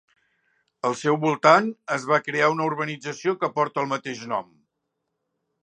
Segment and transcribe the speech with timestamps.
[0.87, 1.67] Al seu voltant
[1.97, 4.49] es va crear una urbanització que porta el mateix nom.